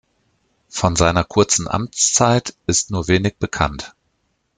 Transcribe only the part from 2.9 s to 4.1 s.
wenig bekannt.